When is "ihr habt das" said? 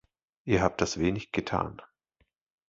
0.45-0.99